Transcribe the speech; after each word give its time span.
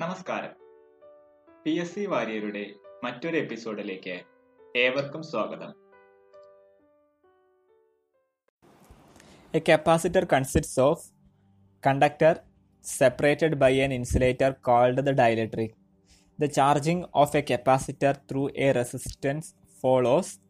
നമസ്കാരം. 0.00 0.52
P 1.64 1.70
S 1.70 1.94
C 1.94 2.06
വാര്യരുടെ 2.06 2.62
മറ്റൊരു 3.04 3.36
എപ്പിസോഡിലേക്ക് 3.36 4.14
ഏവർക്കും 4.76 5.22
സ്വാഗതം. 5.22 5.70
A 9.54 9.60
capacitor 9.68 10.24
consists 10.24 10.80
of 10.80 11.04
conductor 11.86 12.40
separated 12.84 13.54
by 13.54 13.72
an 13.74 13.92
insulator 13.92 14.50
called 14.50 15.00
the 15.00 15.10
dielectric 15.10 15.76
the 16.38 16.44
charging 16.44 17.06
of 17.14 17.36
a 17.36 17.40
capacitor 17.40 18.16
through 18.30 18.48
a 18.56 18.72
resistance 18.72 19.54
follows 19.80 20.40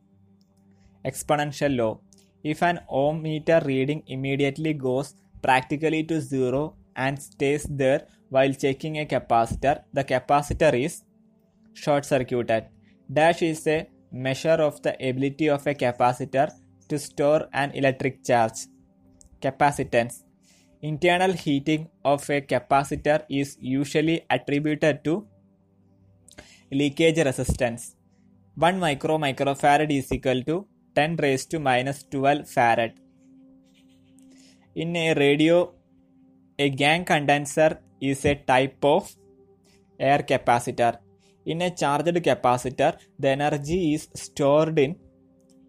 exponential 1.05 1.77
law 1.77 2.01
if 2.45 2.64
an 2.64 2.79
ohm 2.91 3.23
meter 3.23 3.62
reading 3.62 4.03
immediately 4.09 4.73
goes 4.73 5.14
practically 5.45 6.03
to 6.03 6.14
zero 6.21 6.62
and 6.97 7.21
stays 7.21 7.67
there 7.69 8.07
while 8.29 8.53
checking 8.53 8.98
a 8.98 9.07
capacitor, 9.07 9.83
the 9.93 10.05
capacitor 10.05 10.73
is 10.75 11.03
short 11.75 12.05
circuited. 12.05 12.67
Dash 13.12 13.43
is 13.43 13.67
a 13.67 13.89
measure 14.12 14.59
of 14.69 14.83
the 14.83 14.95
ability 15.09 15.48
of 15.48 15.67
a 15.67 15.75
capacitor 15.75 16.51
to 16.89 16.98
store 16.98 17.48
an 17.53 17.73
electric 17.73 18.25
charge. 18.25 18.67
Capacitance 19.41 20.23
Internal 20.83 21.33
heating 21.33 21.89
of 22.05 22.29
a 22.31 22.41
capacitor 22.41 23.23
is 23.29 23.57
usually 23.61 24.23
attributed 24.31 25.05
to 25.05 25.27
leakage 26.73 27.19
resistance. 27.19 27.97
1 28.57 28.79
micro 28.79 29.19
microfarad 29.19 29.91
is 29.91 30.11
equal 30.12 30.43
to 30.43 30.67
10 30.95 31.17
raised 31.17 31.51
to 31.51 31.59
minus 31.59 32.03
12 32.05 32.41
farad. 32.55 32.93
In 34.75 34.97
a 34.97 35.15
radio, 35.15 35.75
a 36.64 36.69
gang 36.69 37.05
condenser 37.10 37.70
is 38.00 38.24
a 38.27 38.34
type 38.34 38.84
of 38.84 39.10
air 39.98 40.23
capacitor. 40.30 40.94
In 41.47 41.62
a 41.62 41.70
charged 41.70 42.19
capacitor, 42.28 42.92
the 43.19 43.28
energy 43.28 43.94
is 43.94 44.08
stored 44.14 44.78
in 44.78 44.97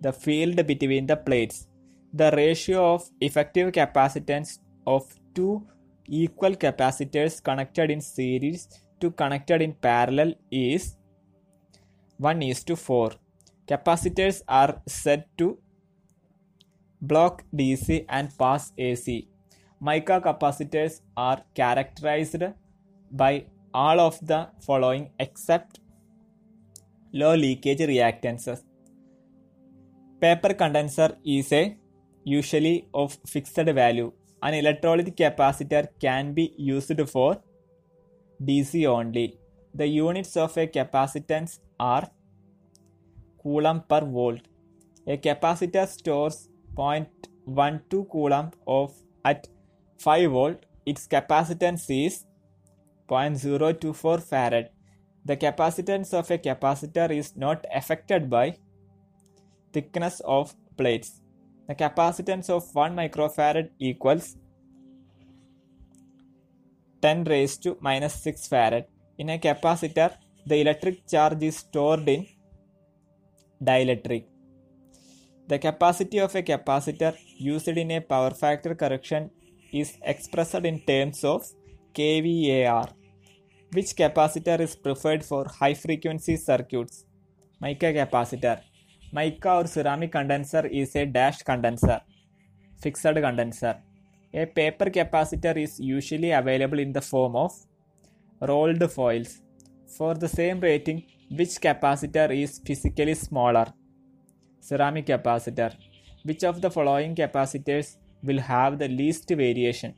the 0.02 0.12
field 0.12 0.58
between 0.68 1.06
the 1.12 1.16
plates. 1.16 1.68
The 2.14 2.30
ratio 2.32 2.96
of 2.96 3.10
effective 3.22 3.72
capacitance 3.72 4.60
of 4.86 5.04
two 5.34 5.66
equal 6.08 6.56
capacitors 6.66 7.42
connected 7.42 7.90
in 7.90 8.02
series 8.02 8.68
to 9.00 9.12
connected 9.12 9.62
in 9.62 9.74
parallel 9.74 10.34
is 10.52 10.98
1 12.18 12.42
is 12.42 12.64
to 12.66 12.76
4. 12.76 13.12
Capacitors 13.66 14.42
are 14.48 14.82
said 14.86 15.24
to 15.38 15.58
block 17.02 17.44
DC 17.56 18.06
and 18.10 18.38
pass 18.38 18.74
AC. 18.78 19.31
Mica 19.84 20.22
capacitors 20.22 21.02
are 21.18 21.42
characterized 21.56 22.44
by 23.12 23.46
all 23.74 24.00
of 24.00 24.20
the 24.22 24.48
following 24.66 25.10
except 25.20 25.80
low 27.12 27.34
leakage 27.34 27.80
reactances. 27.80 28.64
Paper 30.20 30.54
condenser 30.54 31.18
is 31.26 31.52
a 31.52 31.76
usually 32.24 32.88
of 32.94 33.18
fixed 33.26 33.56
value. 33.56 34.12
An 34.44 34.54
electrolytic 34.54 35.16
capacitor 35.16 35.88
can 36.00 36.34
be 36.34 36.54
used 36.58 37.02
for 37.10 37.42
DC 38.40 38.86
only. 38.86 39.40
The 39.74 39.88
units 39.88 40.38
of 40.38 40.56
a 40.58 40.68
capacitance 40.68 41.58
are 41.80 42.08
coulomb 43.42 43.82
per 43.90 44.02
volt. 44.02 44.42
A 45.08 45.18
capacitor 45.18 45.88
stores 45.88 46.50
0.12 46.76 48.08
coulomb 48.12 48.52
of 48.68 48.94
at 49.26 49.48
5 50.04 50.32
volt. 50.32 50.66
Its 50.86 51.08
capacitance 51.08 51.86
is 52.06 52.26
0.024 53.08 54.22
farad. 54.30 54.70
The 55.24 55.38
capacitance 55.38 56.14
of 56.14 56.32
a 56.32 56.38
capacitor 56.38 57.10
is 57.16 57.36
not 57.36 57.66
affected 57.74 58.30
by 58.30 58.58
thickness 59.74 60.22
of 60.26 60.56
plates. 60.78 61.22
The 61.68 61.76
capacitance 61.76 62.50
of 62.50 62.74
1 62.74 62.96
microfarad 62.96 63.70
equals 63.80 64.38
10 67.02 67.24
raised 67.26 67.62
to 67.64 67.78
minus 67.80 68.16
6 68.24 68.48
farad. 68.48 68.86
In 69.18 69.30
a 69.30 69.38
capacitor, 69.38 70.12
the 70.46 70.58
electric 70.62 71.08
charge 71.08 71.44
is 71.44 71.58
stored 71.58 72.10
in 72.10 72.26
dielectric. 73.64 74.26
The 75.48 75.60
capacity 75.60 76.20
of 76.20 76.34
a 76.36 76.42
capacitor 76.42 77.16
used 77.38 77.68
in 77.68 77.92
a 77.92 78.00
power 78.00 78.32
factor 78.32 78.74
correction 78.74 79.30
is 79.72 79.98
expressed 80.04 80.66
in 80.72 80.80
terms 80.82 81.24
of 81.24 81.46
kVAR. 81.94 82.90
Which 83.74 83.96
capacitor 83.96 84.60
is 84.60 84.76
preferred 84.76 85.24
for 85.24 85.46
high 85.48 85.74
frequency 85.74 86.36
circuits? 86.36 87.06
Mica 87.62 87.94
capacitor. 87.94 88.62
Mica 89.14 89.54
or 89.54 89.68
ceramic 89.68 90.12
condenser 90.12 90.66
is 90.68 90.96
a 90.96 91.06
dash 91.06 91.44
condenser, 91.44 92.02
fixed 92.82 93.04
condenser. 93.04 93.76
A 94.34 94.46
paper 94.46 94.86
capacitor 94.86 95.56
is 95.58 95.80
usually 95.80 96.32
available 96.32 96.80
in 96.80 96.94
the 96.94 97.02
form 97.02 97.36
of 97.36 97.54
rolled 98.42 98.90
foils. 98.92 99.42
For 99.98 100.16
the 100.16 100.30
same 100.30 100.62
rating, 100.62 101.04
which 101.30 101.60
capacitor 101.62 102.30
is 102.42 102.60
physically 102.66 103.14
smaller? 103.16 103.68
Ceramic 104.62 105.06
capacitor. 105.08 105.76
Which 106.24 106.44
of 106.44 106.62
the 106.62 106.72
following 106.72 107.16
capacitors 107.16 107.98
will 108.24 108.40
have 108.40 108.80
the 108.80 108.88
least 108.88 109.30
variation? 109.30 109.96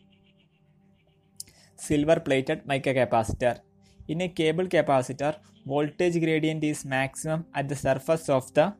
Silver 1.75 2.19
plated 2.19 2.65
mica 2.65 2.93
capacitor. 2.93 3.59
In 4.07 4.21
a 4.21 4.29
cable 4.29 4.65
capacitor, 4.65 5.35
voltage 5.65 6.19
gradient 6.19 6.63
is 6.63 6.85
maximum 6.85 7.45
at 7.53 7.67
the 7.67 7.75
surface 7.75 8.29
of 8.29 8.53
the 8.53 8.73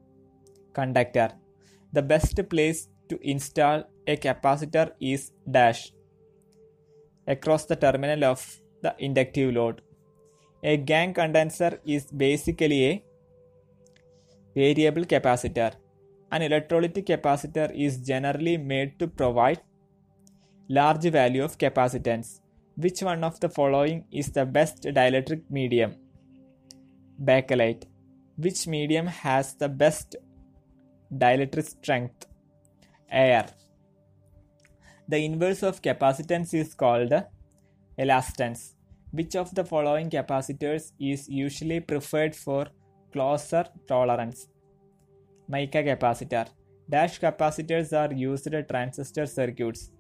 conductor. 0.74 1.30
The 1.92 2.02
best 2.02 2.40
place 2.50 2.88
to 3.10 3.20
install 3.22 3.84
a 4.08 4.18
capacitor 4.18 4.92
is 5.00 5.32
dash 5.50 5.92
across 7.28 7.66
the 7.66 7.76
terminal 7.76 8.24
of 8.26 8.60
the 8.82 8.96
inductive 9.00 9.54
load. 9.54 9.82
A 10.64 10.78
gang 10.78 11.14
condenser 11.14 11.80
is 11.86 12.06
basically 12.06 12.86
a 12.86 13.04
variable 14.56 15.04
capacitor. 15.04 15.74
An 16.34 16.42
electrolytic 16.42 17.06
capacitor 17.06 17.72
is 17.76 17.98
generally 17.98 18.58
made 18.58 18.98
to 18.98 19.08
provide 19.08 19.62
large 20.68 21.04
value 21.04 21.44
of 21.44 21.60
capacitance. 21.60 22.40
Which 22.76 23.04
one 23.04 23.24
of 23.24 23.40
the 23.40 23.50
following 23.50 24.06
is 24.12 24.32
the 24.32 24.44
best 24.44 24.82
dielectric 24.82 25.44
medium? 25.52 25.94
Bakelite. 27.24 27.84
Which 28.36 28.66
medium 28.66 29.06
has 29.06 29.54
the 29.54 29.70
best 29.70 30.16
dielectric 31.16 31.66
strength? 31.66 32.26
Air. 33.12 33.46
The 35.08 35.18
inverse 35.18 35.62
of 35.62 35.84
capacitance 35.84 36.56
is 36.56 36.74
called 36.74 37.14
elastance. 38.00 38.74
Which 39.12 39.36
of 39.36 39.54
the 39.54 39.66
following 39.66 40.10
capacitors 40.10 40.94
is 41.00 41.30
usually 41.30 41.80
preferred 41.80 42.36
for 42.36 42.66
closer 43.12 43.66
tolerance? 43.88 44.48
Mica 45.54 45.84
capacitor. 45.84 46.48
Dash 46.90 47.20
capacitors 47.20 47.90
are 48.02 48.12
used 48.12 48.48
in 48.48 48.66
transistor 48.66 49.26
circuits. 49.28 49.92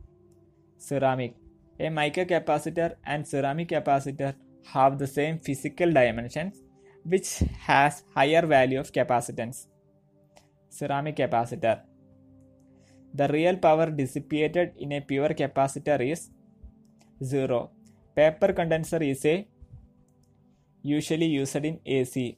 Ceramic. 0.77 1.35
A 1.79 1.89
mica 1.89 2.25
capacitor 2.25 2.95
and 3.05 3.27
ceramic 3.27 3.69
capacitor 3.69 4.33
have 4.73 4.97
the 4.97 5.05
same 5.05 5.37
physical 5.39 5.91
dimensions 5.99 6.63
which 7.03 7.29
has 7.67 8.03
higher 8.15 8.43
value 8.55 8.79
of 8.79 8.91
capacitance. 8.91 9.67
Ceramic 10.69 11.17
capacitor. 11.17 11.81
The 13.13 13.27
real 13.27 13.57
power 13.57 13.91
dissipated 13.91 14.73
in 14.79 14.93
a 14.93 15.01
pure 15.01 15.29
capacitor 15.43 15.99
is 16.11 16.29
0. 17.23 17.69
Paper 18.15 18.53
condenser 18.53 19.03
is 19.03 19.23
a 19.25 19.47
usually 20.81 21.27
used 21.27 21.63
in 21.71 21.79
AC. 21.85 22.37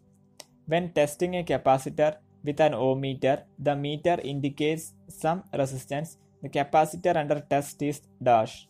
When 0.65 0.91
testing 0.91 1.35
a 1.37 1.43
capacitor 1.43 2.15
with 2.45 2.59
an 2.59 2.73
ohm 2.73 3.01
meter, 3.01 3.43
the 3.57 3.75
meter 3.75 4.17
indicates 4.23 4.93
some 5.09 5.43
resistance. 5.57 6.17
The 6.41 6.49
capacitor 6.49 7.15
under 7.15 7.39
test 7.39 7.81
is 7.81 8.01
dash. 8.21 8.67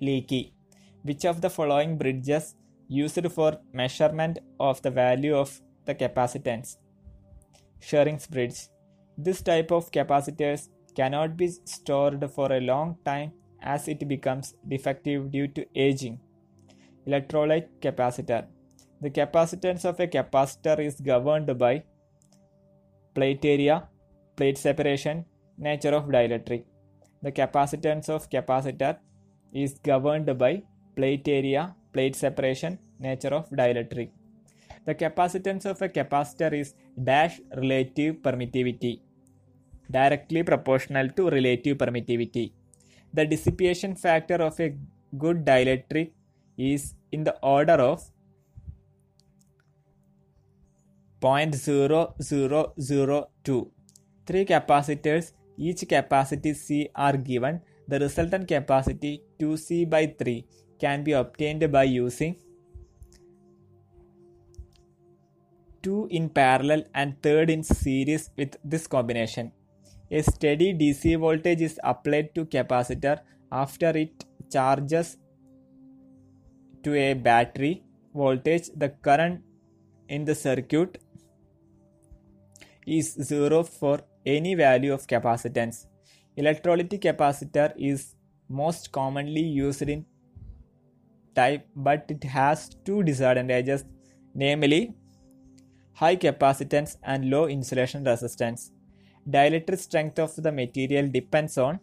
Leaky. 0.00 0.54
Which 1.02 1.24
of 1.24 1.40
the 1.40 1.50
following 1.50 1.98
bridges 1.98 2.54
used 2.88 3.26
for 3.32 3.58
measurement 3.72 4.38
of 4.60 4.80
the 4.82 4.90
value 4.90 5.34
of 5.34 5.60
the 5.84 5.94
capacitance? 5.94 6.76
Schering's 7.80 8.26
bridge. 8.28 8.68
This 9.18 9.42
type 9.42 9.72
of 9.72 9.90
capacitors 9.90 10.68
cannot 10.94 11.36
be 11.36 11.48
stored 11.48 12.30
for 12.30 12.52
a 12.52 12.60
long 12.60 12.98
time 13.04 13.32
as 13.60 13.88
it 13.88 14.06
becomes 14.06 14.54
defective 14.68 15.30
due 15.30 15.48
to 15.48 15.66
aging. 15.74 16.20
Electrolyte 17.06 17.68
capacitor. 17.80 18.46
The 19.00 19.10
capacitance 19.10 19.84
of 19.84 19.98
a 19.98 20.06
capacitor 20.06 20.78
is 20.78 21.00
governed 21.00 21.58
by 21.58 21.82
plate 23.14 23.44
area, 23.44 23.88
plate 24.36 24.58
separation, 24.58 25.24
nature 25.58 25.94
of 25.94 26.06
dielectric. 26.06 26.64
The 27.22 27.32
capacitance 27.32 28.08
of 28.08 28.28
capacitor 28.30 28.98
is 29.52 29.78
governed 29.78 30.36
by 30.38 30.62
plate 30.96 31.28
area, 31.28 31.74
plate 31.92 32.16
separation, 32.16 32.78
nature 32.98 33.34
of 33.38 33.48
dielectric. 33.50 34.10
The 34.84 34.94
capacitance 34.94 35.64
of 35.66 35.80
a 35.82 35.88
capacitor 35.88 36.52
is 36.52 36.74
dash 37.02 37.40
relative 37.56 38.16
permittivity, 38.16 39.00
directly 39.90 40.42
proportional 40.42 41.08
to 41.10 41.30
relative 41.30 41.78
permittivity. 41.78 42.52
The 43.14 43.26
dissipation 43.26 43.94
factor 43.94 44.36
of 44.36 44.58
a 44.58 44.74
good 45.18 45.44
dielectric 45.44 46.10
is 46.56 46.94
in 47.12 47.24
the 47.24 47.36
order 47.42 47.74
of 47.74 48.10
0.0002. 51.22 53.70
Three 54.26 54.44
capacitors, 54.44 55.32
each 55.56 55.88
capacity 55.88 56.52
C 56.54 56.88
are 56.94 57.16
given. 57.16 57.60
The 57.88 57.98
resultant 58.00 58.48
capacity 58.48 59.22
2C 59.40 59.88
by 59.88 60.14
3 60.18 60.44
can 60.80 61.04
be 61.04 61.12
obtained 61.12 61.70
by 61.70 61.84
using 61.84 62.34
2 65.82 66.08
in 66.10 66.28
parallel 66.28 66.84
and 66.94 67.20
third 67.22 67.50
in 67.50 67.62
series 67.62 68.30
with 68.36 68.56
this 68.64 68.86
combination. 68.86 69.52
A 70.10 70.22
steady 70.22 70.74
DC 70.74 71.18
voltage 71.18 71.60
is 71.60 71.78
applied 71.82 72.34
to 72.34 72.44
capacitor 72.44 73.20
after 73.50 73.90
it 73.90 74.24
charges 74.50 75.16
to 76.82 76.94
a 76.94 77.14
battery 77.14 77.82
voltage. 78.14 78.70
The 78.76 78.90
current 78.90 79.42
in 80.08 80.24
the 80.24 80.34
circuit 80.34 80.98
is 82.86 83.14
0 83.22 83.62
for 83.64 84.00
any 84.24 84.54
value 84.54 84.92
of 84.92 85.06
capacitance. 85.06 85.86
Electrolytic 86.38 87.02
capacitor 87.02 87.72
is 87.76 88.14
most 88.48 88.92
commonly 88.92 89.40
used 89.42 89.82
in 89.82 90.04
type 91.34 91.66
but 91.74 92.04
it 92.08 92.24
has 92.24 92.76
two 92.84 93.02
disadvantages 93.02 93.84
namely 94.34 94.94
high 95.94 96.16
capacitance 96.16 96.96
and 97.02 97.30
low 97.30 97.46
insulation 97.46 98.04
resistance. 98.04 98.72
Dielectric 99.28 99.78
strength 99.78 100.18
of 100.18 100.34
the 100.36 100.50
material 100.50 101.08
depends 101.08 101.56
on 101.58 101.78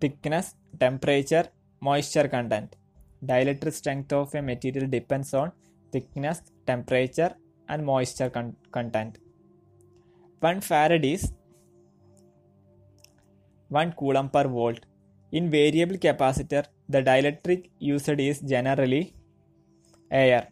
thickness, 0.00 0.54
temperature, 0.78 1.48
moisture 1.80 2.28
content. 2.28 2.76
Dielectric 3.24 3.72
strength 3.72 4.12
of 4.12 4.34
a 4.34 4.42
material 4.42 4.86
depends 4.88 5.34
on 5.34 5.52
thickness, 5.92 6.42
temperature, 6.66 7.34
and 7.70 7.84
moisture 7.90 8.30
con- 8.36 8.56
content. 8.76 9.12
1 10.40 10.60
farad 10.68 11.04
is 11.14 11.22
1 13.68 13.92
coulomb 14.00 14.30
per 14.36 14.46
volt. 14.56 14.80
In 15.38 15.44
variable 15.58 15.98
capacitor, 16.06 16.64
the 16.94 17.02
dielectric 17.08 17.60
used 17.78 18.20
is 18.30 18.40
generally 18.54 19.04
air. 20.10 20.42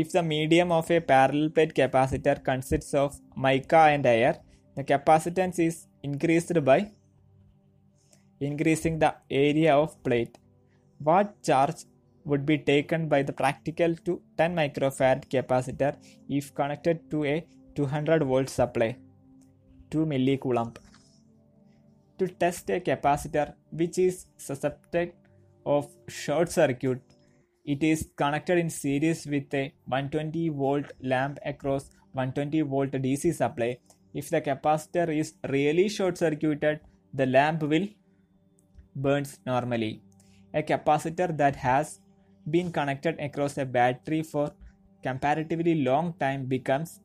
If 0.00 0.12
the 0.16 0.22
medium 0.22 0.70
of 0.78 0.90
a 0.96 1.00
parallel 1.12 1.50
plate 1.56 1.74
capacitor 1.80 2.36
consists 2.50 2.94
of 2.94 3.18
mica 3.44 3.82
and 3.94 4.06
air, 4.06 4.34
the 4.76 4.84
capacitance 4.84 5.58
is 5.68 5.76
increased 6.02 6.56
by 6.68 6.80
increasing 8.48 8.98
the 9.04 9.12
area 9.30 9.74
of 9.74 9.90
plate. 10.04 10.34
What 10.98 11.42
charge 11.42 11.80
would 12.30 12.44
be 12.50 12.58
taken 12.70 13.08
by 13.14 13.20
the 13.28 13.34
practical 13.42 13.94
to 14.06 14.20
10 14.38 14.54
microfarad 14.60 15.26
capacitor 15.34 15.92
if 16.28 16.54
connected 16.60 17.02
to 17.12 17.24
a 17.34 17.36
200 17.74 18.24
volt 18.32 18.54
supply 18.58 18.90
2 19.90 20.06
millicoulomb 20.12 20.72
to 22.18 22.28
test 22.44 22.70
a 22.76 22.80
capacitor 22.90 23.46
which 23.82 23.98
is 24.06 24.24
susceptible 24.48 25.12
of 25.76 25.86
short 26.22 26.50
circuit 26.58 27.00
it 27.74 27.82
is 27.82 28.08
connected 28.16 28.58
in 28.58 28.68
series 28.70 29.26
with 29.26 29.52
a 29.52 29.64
120 29.86 30.50
volt 30.50 30.92
lamp 31.12 31.38
across 31.44 31.90
120 32.12 32.60
volt 32.60 32.92
dc 32.92 33.34
supply. 33.34 33.78
If 34.14 34.30
the 34.30 34.40
capacitor 34.40 35.08
is 35.20 35.34
really 35.48 35.88
short 35.88 36.16
circuited 36.16 36.80
the 37.12 37.26
lamp 37.26 37.62
will 37.62 37.88
burns 38.94 39.40
normally. 39.44 40.00
A 40.54 40.62
capacitor 40.62 41.36
that 41.36 41.56
has 41.56 41.98
been 42.50 42.70
connected 42.72 43.18
across 43.20 43.58
a 43.58 43.64
battery 43.64 44.22
for 44.22 44.52
comparatively 45.02 45.74
long 45.82 46.14
time 46.18 46.46
becomes 46.46 47.00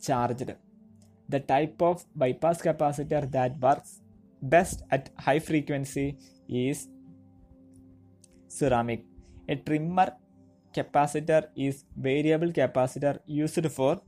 charged. 0.00 0.52
The 1.28 1.40
type 1.40 1.80
of 1.80 2.04
bypass 2.14 2.60
capacitor 2.60 3.30
that 3.32 3.58
works 3.58 4.00
best 4.42 4.82
at 4.90 5.10
high 5.18 5.38
frequency 5.38 6.18
is 6.48 6.88
ceramic. 8.48 9.04
A 9.48 9.56
trimmer 9.56 10.12
capacitor 10.74 11.48
is 11.56 11.84
variable 11.96 12.52
capacitor 12.52 13.18
used 13.26 13.70
for 13.70 14.00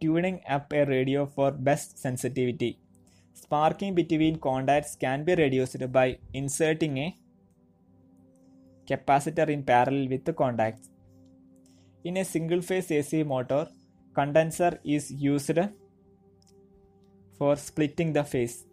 tuning 0.00 0.40
up 0.48 0.72
a 0.72 0.84
radio 0.84 1.26
for 1.26 1.50
best 1.50 1.98
sensitivity. 1.98 2.78
Sparking 3.34 3.94
between 3.94 4.38
contacts 4.38 4.96
can 4.96 5.24
be 5.24 5.34
reduced 5.34 5.92
by 5.92 6.18
inserting 6.32 6.98
a 6.98 7.16
capacitor 8.92 9.48
in 9.48 9.62
parallel 9.62 10.08
with 10.08 10.24
the 10.24 10.32
contacts. 10.32 10.88
In 12.04 12.16
a 12.16 12.24
single 12.24 12.62
phase 12.62 12.90
AC 12.90 13.22
motor, 13.22 13.68
condenser 14.14 14.72
is 14.84 15.10
used 15.10 15.58
for 17.38 17.56
splitting 17.56 18.12
the 18.12 18.24
phase. 18.24 18.64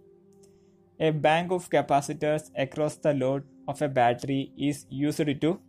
A 0.99 1.11
bank 1.11 1.51
of 1.51 1.69
capacitors 1.69 2.49
across 2.57 2.95
the 2.95 3.13
load 3.13 3.43
of 3.67 3.81
a 3.81 3.87
battery 3.87 4.51
is 4.57 4.85
used 4.89 5.41
to 5.41 5.59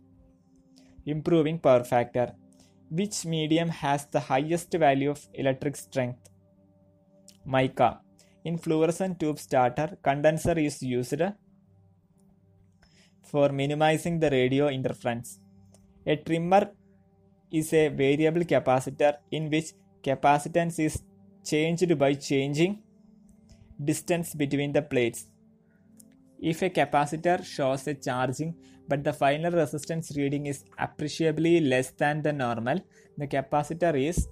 improving 1.05 1.57
power 1.59 1.83
factor. 1.83 2.33
Which 2.89 3.25
medium 3.25 3.69
has 3.69 4.05
the 4.07 4.19
highest 4.19 4.73
value 4.73 5.11
of 5.11 5.25
electric 5.33 5.77
strength? 5.77 6.29
Mica. 7.45 8.01
In 8.43 8.57
fluorescent 8.57 9.19
tube 9.19 9.39
starter, 9.39 9.97
condenser 10.03 10.57
is 10.59 10.81
used 10.83 11.21
for 13.31 13.49
minimizing 13.49 14.19
the 14.19 14.29
radio 14.29 14.67
interference. 14.67 15.39
A 16.05 16.15
trimmer 16.15 16.63
is 17.51 17.73
a 17.73 17.87
variable 17.89 18.45
capacitor 18.53 19.13
in 19.31 19.49
which 19.49 19.73
capacitance 20.03 20.79
is 20.87 21.01
changed 21.43 21.97
by 21.97 22.13
changing 22.13 22.73
distance 23.83 24.33
between 24.33 24.71
the 24.71 24.81
plates. 24.81 25.25
If 26.39 26.61
a 26.63 26.69
capacitor 26.69 27.43
shows 27.45 27.87
a 27.87 27.93
charging 27.93 28.55
but 28.87 29.03
the 29.03 29.13
final 29.13 29.51
resistance 29.51 30.11
reading 30.17 30.47
is 30.47 30.63
appreciably 30.77 31.61
less 31.61 31.91
than 31.91 32.21
the 32.21 32.33
normal, 32.33 32.79
the 33.17 33.27
capacitor 33.27 33.93
is 34.09 34.27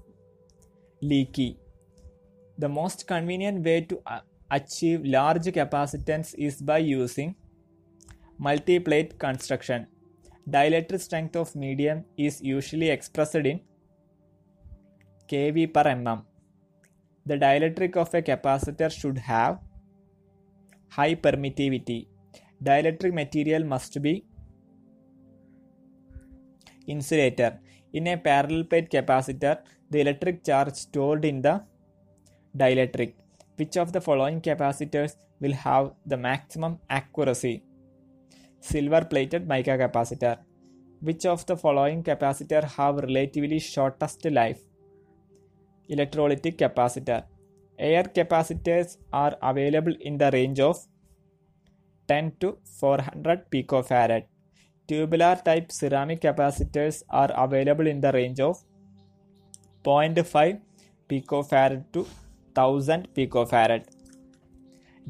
leaky. 1.02 1.58
The 2.58 2.68
most 2.68 3.08
convenient 3.08 3.64
way 3.64 3.82
to 3.82 4.02
uh, 4.06 4.20
achieve 4.52 5.06
large 5.06 5.46
capacitance 5.60 6.36
is 6.38 6.62
by 6.62 6.80
using 6.80 7.36
multiplate 8.42 9.18
construction. 9.18 9.88
Dielectric 10.50 11.02
strength 11.02 11.36
of 11.36 11.56
medium 11.56 12.06
is 12.18 12.42
usually 12.42 12.90
expressed 12.90 13.36
in 13.36 13.60
kV 15.30 15.74
per 15.74 15.84
mm. 15.84 16.24
The 17.26 17.38
dielectric 17.38 17.98
of 17.98 18.14
a 18.14 18.22
capacitor 18.22 18.90
should 18.90 19.18
have 19.18 19.60
high 20.90 21.16
permittivity. 21.16 22.08
Dielectric 22.64 23.14
material 23.14 23.64
must 23.64 24.02
be 24.02 24.26
insulator. 26.88 27.60
In 27.94 28.08
a 28.08 28.18
parallel 28.18 28.64
plate 28.64 28.90
capacitor, 28.90 29.60
the 29.92 30.02
electric 30.02 30.44
charge 30.44 30.74
stored 30.74 31.26
in 31.26 31.42
the 31.42 31.64
dielectric. 32.58 33.14
Which 33.58 33.78
of 33.78 33.92
the 33.92 34.02
following 34.02 34.42
capacitors 34.42 35.16
will 35.40 35.54
have 35.54 35.92
the 36.06 36.18
maximum 36.18 36.80
accuracy? 36.90 37.64
Silver 38.62 39.06
plated 39.06 39.48
mica 39.48 39.78
capacitor. 39.78 40.38
Which 41.02 41.26
of 41.26 41.46
the 41.46 41.56
following 41.56 42.04
capacitor 42.04 42.64
have 42.64 42.98
relatively 42.98 43.60
shortest 43.60 44.26
life? 44.26 44.60
Electrolytic 45.90 46.58
capacitor. 46.58 47.24
Air 47.78 48.04
capacitors 48.04 48.98
are 49.14 49.38
available 49.42 49.96
in 50.02 50.18
the 50.18 50.30
range 50.32 50.60
of 50.60 50.86
10 52.10 52.34
to 52.42 52.58
400 52.80 53.50
picofarad. 53.50 54.26
Tubular 54.88 55.42
type 55.46 55.72
ceramic 55.72 56.20
capacitors 56.22 57.04
are 57.10 57.32
available 57.36 57.88
in 57.88 58.02
the 58.02 58.12
range 58.12 58.40
of 58.40 58.58
0.5 59.84 60.60
picofarad 61.08 61.86
to 61.94 62.06
1000 62.56 63.08
picofarad. 63.16 63.86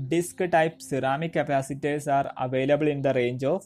Disc 0.07 0.37
type 0.49 0.81
ceramic 0.81 1.33
capacitors 1.33 2.07
are 2.07 2.31
available 2.37 2.87
in 2.87 3.01
the 3.01 3.13
range 3.13 3.43
of 3.43 3.65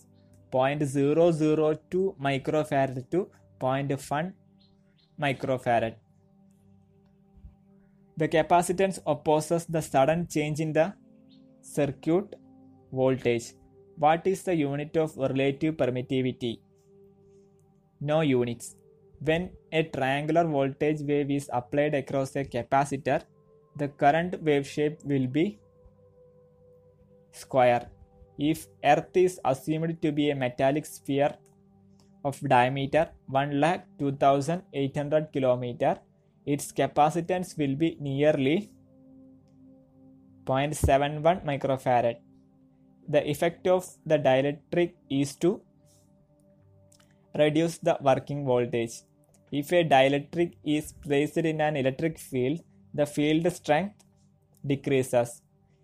0.002 0.51 2.17
microfarad 2.19 3.09
to 3.11 3.29
0.1 3.59 4.33
microfarad. 5.21 5.95
The 8.17 8.27
capacitance 8.27 8.99
opposes 9.05 9.65
the 9.65 9.81
sudden 9.81 10.27
change 10.27 10.59
in 10.59 10.73
the 10.73 10.93
circuit 11.61 12.35
voltage. 12.91 13.53
What 13.97 14.25
is 14.25 14.41
the 14.43 14.55
unit 14.55 14.97
of 14.97 15.15
relative 15.17 15.75
permittivity? 15.75 16.59
No 18.01 18.21
units. 18.21 18.75
When 19.19 19.51
a 19.71 19.83
triangular 19.83 20.45
voltage 20.45 21.01
wave 21.01 21.29
is 21.29 21.49
applied 21.53 21.93
across 21.93 22.35
a 22.35 22.43
capacitor, 22.43 23.21
the 23.77 23.87
current 23.87 24.41
wave 24.41 24.67
shape 24.67 24.99
will 25.05 25.27
be 25.27 25.59
square. 27.33 27.89
If 28.37 28.67
Earth 28.83 29.17
is 29.17 29.39
assumed 29.43 29.99
to 30.01 30.11
be 30.11 30.29
a 30.29 30.35
metallic 30.35 30.85
sphere 30.85 31.35
of 32.23 32.39
diameter 32.39 33.09
1,2800 33.27 35.33
km, 35.33 35.99
its 36.45 36.71
capacitance 36.71 37.57
will 37.57 37.75
be 37.75 37.97
nearly 37.99 38.71
0.71 40.45 41.43
microfarad. 41.45 42.17
The 43.07 43.29
effect 43.29 43.67
of 43.67 43.85
the 44.05 44.17
dielectric 44.17 44.93
is 45.09 45.35
to 45.37 45.61
reduce 47.37 47.77
the 47.77 47.97
working 48.01 48.45
voltage. 48.45 49.03
If 49.51 49.71
a 49.71 49.83
dielectric 49.83 50.53
is 50.63 50.93
placed 50.93 51.37
in 51.37 51.61
an 51.61 51.77
electric 51.77 52.17
field, 52.17 52.61
the 52.93 53.05
field 53.05 53.51
strength 53.53 54.03
decreases. 54.65 55.42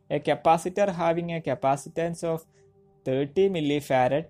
A 0.09 0.19
capacitor 0.19 0.93
having 0.93 1.33
a 1.33 1.41
capacitance 1.41 2.23
of 2.23 2.45
30 3.05 3.49
millifarad 3.49 4.25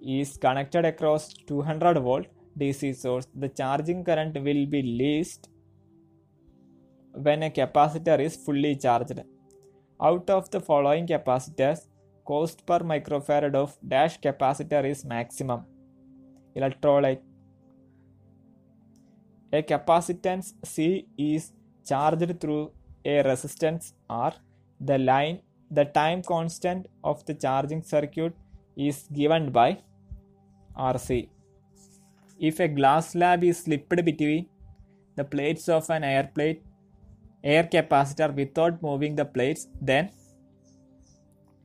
is 0.00 0.36
connected 0.36 0.84
across 0.84 1.32
200 1.46 1.98
volt 1.98 2.26
DC 2.58 2.94
source. 2.96 3.26
The 3.34 3.48
charging 3.48 4.04
current 4.04 4.34
will 4.34 4.66
be 4.66 4.82
least 4.82 5.48
when 7.12 7.42
a 7.42 7.50
capacitor 7.50 8.18
is 8.20 8.36
fully 8.36 8.76
charged. 8.76 9.20
Out 10.00 10.28
of 10.28 10.50
the 10.50 10.60
following 10.60 11.06
capacitors, 11.06 11.86
cost 12.24 12.64
per 12.66 12.80
microfarad 12.80 13.54
of 13.54 13.76
dash 13.86 14.18
capacitor 14.20 14.84
is 14.84 15.04
maximum. 15.04 15.64
Electrolyte 16.56 17.22
a 19.54 19.62
capacitance 19.62 20.54
C 20.64 21.06
is 21.18 21.52
charged 21.86 22.40
through 22.40 22.70
a 23.04 23.22
resistance 23.22 23.92
R. 24.08 24.32
The 24.84 24.98
line 24.98 25.40
the 25.70 25.84
time 25.84 26.22
constant 26.22 26.86
of 27.02 27.24
the 27.24 27.34
charging 27.34 27.82
circuit 27.82 28.34
is 28.76 29.08
given 29.12 29.50
by 29.50 29.78
RC. 30.76 31.28
If 32.38 32.60
a 32.60 32.68
glass 32.68 33.10
slab 33.12 33.44
is 33.44 33.58
slipped 33.58 34.04
between 34.04 34.48
the 35.16 35.24
plates 35.24 35.68
of 35.68 35.88
an 35.90 36.04
air 36.04 36.30
plate 36.34 36.62
air 37.44 37.64
capacitor 37.64 38.34
without 38.34 38.82
moving 38.82 39.16
the 39.16 39.24
plates, 39.24 39.68
then 39.80 40.10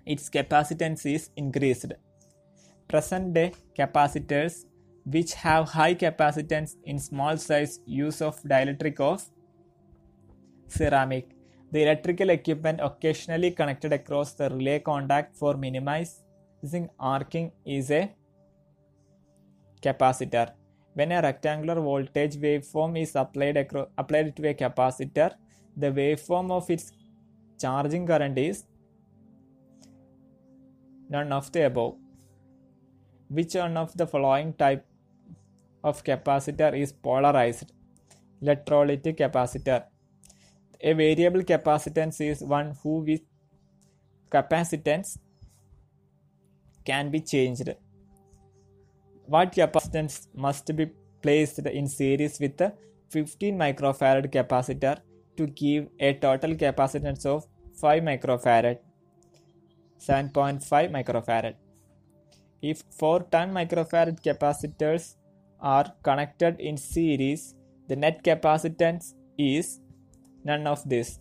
its 0.06 0.30
capacitance 0.30 1.06
is 1.06 1.30
increased. 1.36 1.94
Present 2.88 3.34
day 3.34 3.52
capacitors 3.78 4.66
which 5.06 5.34
have 5.34 5.70
high 5.70 5.96
capacitance 5.96 6.76
in 6.84 7.00
small 7.00 7.38
size 7.38 7.80
use 7.86 8.22
of 8.22 8.42
dielectric 8.44 9.00
of 9.00 9.26
ceramic. 10.68 11.37
The 11.72 11.84
electrical 11.84 12.30
equipment 12.30 12.80
occasionally 12.82 13.52
connected 13.52 13.92
across 13.92 14.34
the 14.34 14.50
relay 14.50 14.80
contact 14.80 15.36
for 15.36 15.56
minimizing 15.58 16.90
arcing 17.00 17.52
is 17.66 17.92
a 17.92 18.16
capacitor. 19.82 20.54
When 20.94 21.12
a 21.12 21.22
rectangular 21.22 21.76
voltage 21.76 22.38
waveform 22.38 23.00
is 23.02 23.16
applied, 23.16 23.58
acro- 23.58 23.90
applied 23.98 24.36
to 24.38 24.48
a 24.50 24.54
capacitor, 24.54 25.34
the 25.76 25.92
waveform 25.92 26.52
of 26.52 26.70
its 26.70 26.94
charging 27.60 28.08
current 28.08 28.38
is 28.38 28.64
none 31.10 31.32
of 31.32 31.52
the 31.52 31.66
above. 31.66 31.96
Which 33.30 33.56
one 33.56 33.76
of 33.76 33.96
the 33.96 34.08
following 34.08 34.54
type 34.54 34.86
of 35.84 36.04
capacitor 36.04 36.76
is 36.80 36.94
polarized? 36.94 37.74
Electrolytic 38.42 39.18
capacitor. 39.18 39.84
A 40.82 40.94
variable 40.94 41.42
capacitance 41.42 42.22
is 42.22 42.42
one 42.42 42.76
who 42.84 43.00
with 43.00 43.22
capacitance 44.32 45.18
can 46.86 47.10
be 47.10 47.20
changed. 47.20 47.70
What 49.26 49.54
capacitance 49.54 50.28
must 50.36 50.76
be 50.76 50.88
placed 51.22 51.60
in 51.60 51.88
series 51.88 52.40
with 52.40 52.62
a 52.62 52.74
15 53.10 53.58
microfarad 53.58 54.32
capacitor 54.32 54.98
to 55.38 55.48
give 55.48 55.88
a 56.00 56.14
total 56.14 56.54
capacitance 56.56 57.26
of 57.26 57.48
5 57.82 58.04
microfarad 58.04 58.78
7.5 60.00 60.92
microfarad 60.98 61.56
if 62.62 62.84
4 63.00 63.24
10 63.32 63.52
microfarad 63.52 64.22
capacitors 64.28 65.16
are 65.60 65.88
connected 66.04 66.60
in 66.60 66.78
series 66.78 67.56
the 67.88 67.96
net 67.96 68.24
capacitance 68.24 69.14
is 69.38 69.80
none 70.44 70.68
of 70.68 70.88
this. 70.88 71.20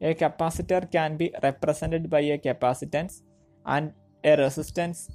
A 0.00 0.14
capacitor 0.14 0.90
can 0.90 1.16
be 1.16 1.32
represented 1.42 2.08
by 2.08 2.20
a 2.20 2.38
capacitance 2.38 3.22
and 3.66 3.92
a 4.24 4.36
resistance 4.36 5.10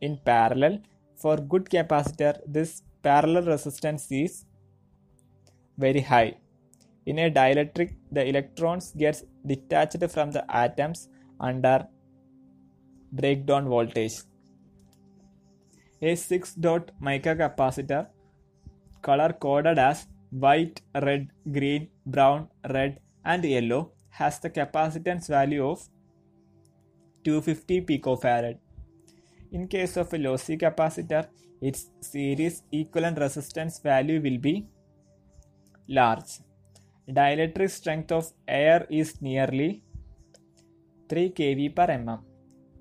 in 0.00 0.18
parallel. 0.24 0.80
For 1.16 1.36
good 1.36 1.64
capacitor 1.64 2.40
this 2.46 2.82
parallel 3.02 3.44
resistance 3.44 4.10
is 4.10 4.44
very 5.76 6.00
high. 6.00 6.36
In 7.06 7.18
a 7.18 7.30
dielectric, 7.30 7.96
the 8.12 8.26
electrons 8.26 8.92
gets 8.92 9.24
detached 9.44 10.04
from 10.10 10.30
the 10.30 10.44
atoms 10.54 11.08
under 11.40 11.86
breakdown 13.10 13.68
voltage. 13.68 14.20
A 16.02 16.14
6 16.14 16.54
dot 16.54 16.92
mica 17.00 17.34
capacitor, 17.34 18.06
color 19.02 19.32
coded 19.32 19.78
as 19.78 20.06
white, 20.30 20.80
red, 20.94 21.28
green, 21.50 21.88
brown, 22.06 22.48
red, 22.68 23.00
and 23.24 23.44
yellow, 23.44 23.92
has 24.10 24.38
the 24.40 24.50
capacitance 24.50 25.28
value 25.28 25.66
of 25.66 25.88
250 27.24 27.82
picofarad. 27.82 28.58
In 29.52 29.66
case 29.68 29.96
of 29.96 30.12
a 30.12 30.18
lossy 30.18 30.56
capacitor, 30.56 31.26
its 31.60 31.90
series 32.00 32.62
equivalent 32.72 33.18
resistance 33.18 33.78
value 33.78 34.20
will 34.20 34.38
be 34.38 34.66
large. 35.88 36.40
Dielectric 37.08 37.70
strength 37.70 38.12
of 38.12 38.32
air 38.46 38.86
is 38.88 39.20
nearly 39.20 39.82
3 41.08 41.30
kV 41.30 41.74
per 41.74 41.88
mm. 41.88 42.20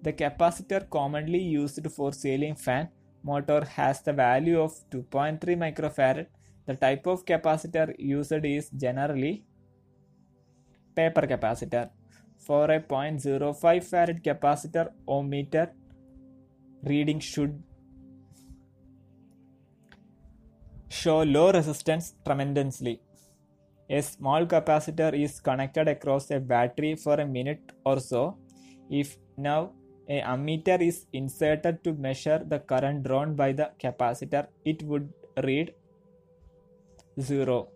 The 0.01 0.13
capacitor 0.13 0.89
commonly 0.89 1.39
used 1.39 1.91
for 1.91 2.13
ceiling 2.13 2.55
fan 2.55 2.89
motor 3.23 3.65
has 3.65 4.01
the 4.01 4.13
value 4.13 4.61
of 4.61 4.71
2.3 4.91 5.39
microfarad. 5.63 6.27
The 6.69 6.75
type 6.75 7.07
of 7.07 7.25
capacitor 7.25 7.95
used 7.97 8.45
is 8.45 8.69
generally 8.69 9.43
paper 10.95 11.21
capacitor. 11.21 11.89
For 12.37 12.65
a 12.69 12.79
0.05 12.79 13.85
farad 13.91 14.19
capacitor, 14.27 14.89
ohmmeter 15.07 15.71
reading 16.83 17.19
should 17.19 17.63
show 20.89 21.23
low 21.23 21.51
resistance 21.51 22.13
tremendously. 22.23 23.01
A 23.89 24.03
small 24.03 24.45
capacitor 24.45 25.11
is 25.23 25.39
connected 25.39 25.87
across 25.87 26.29
a 26.29 26.39
battery 26.39 26.93
for 26.95 27.15
a 27.15 27.25
minute 27.25 27.71
or 27.83 27.99
so. 27.99 28.37
If 28.91 29.17
now 29.37 29.71
a 30.07 30.21
ammeter 30.21 30.79
is 30.91 31.07
inserted 31.13 31.83
to 31.85 31.93
measure 31.93 32.39
the 32.45 32.59
current 32.59 33.01
drawn 33.01 33.35
by 33.35 33.53
the 33.53 33.71
capacitor, 33.83 34.47
it 34.63 34.83
would 34.83 35.11
read 35.43 35.73
0. 37.19 37.69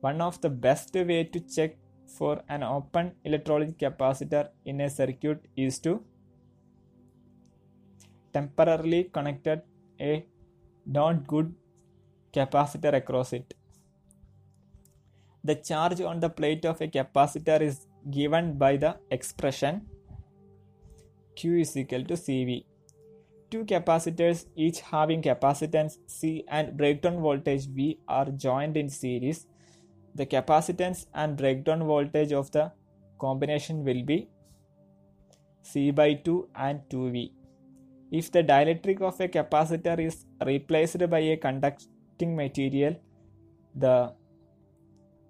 One 0.00 0.20
of 0.20 0.40
the 0.40 0.50
best 0.50 0.94
way 0.94 1.24
to 1.24 1.40
check 1.40 1.76
for 2.18 2.42
an 2.48 2.62
open 2.62 3.12
electrolytic 3.24 3.78
capacitor 3.78 4.48
in 4.64 4.80
a 4.80 4.90
circuit 4.90 5.44
is 5.56 5.78
to 5.80 6.02
temporarily 8.32 9.04
connected 9.04 9.62
a 10.00 10.26
not 10.86 11.26
good 11.26 11.54
capacitor 12.32 12.92
across 12.94 13.32
it. 13.32 13.54
The 15.42 15.54
charge 15.56 16.00
on 16.00 16.20
the 16.20 16.28
plate 16.28 16.64
of 16.64 16.80
a 16.80 16.88
capacitor 16.88 17.60
is 17.60 17.86
given 18.10 18.58
by 18.58 18.76
the 18.76 18.96
expression 19.10 19.86
Q 21.36 21.58
is 21.58 21.76
equal 21.76 22.04
to 22.04 22.14
CV. 22.14 22.64
Two 23.54 23.64
capacitors, 23.64 24.46
each 24.56 24.80
having 24.80 25.22
capacitance 25.22 25.98
C 26.08 26.44
and 26.48 26.76
breakdown 26.76 27.20
voltage 27.22 27.68
V, 27.68 28.00
are 28.08 28.24
joined 28.24 28.76
in 28.76 28.88
series. 28.88 29.46
The 30.16 30.26
capacitance 30.26 31.06
and 31.14 31.36
breakdown 31.36 31.84
voltage 31.86 32.32
of 32.32 32.50
the 32.50 32.72
combination 33.20 33.84
will 33.84 34.02
be 34.02 34.28
C 35.62 35.92
by 35.92 36.14
2 36.14 36.48
and 36.56 36.80
2V. 36.90 37.30
If 38.10 38.32
the 38.32 38.42
dielectric 38.42 39.00
of 39.00 39.20
a 39.20 39.28
capacitor 39.28 40.04
is 40.04 40.26
replaced 40.44 41.08
by 41.08 41.20
a 41.20 41.36
conducting 41.36 42.34
material, 42.34 42.96
the 43.76 44.14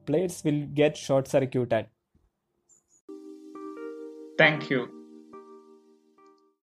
plates 0.07 0.43
will 0.45 0.67
get 0.73 0.97
short 0.97 1.29
circuited. 1.29 1.89
Thank 4.39 4.71
you. 4.71 4.94